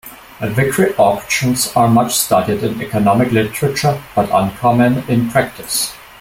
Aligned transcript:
Vickrey 0.41 0.95
auctions 0.97 1.71
are 1.75 1.87
much 1.87 2.15
studied 2.15 2.63
in 2.63 2.81
economic 2.81 3.31
literature 3.31 4.01
but 4.15 4.31
uncommon 4.31 5.03
in 5.07 5.29
practice. 5.29 5.93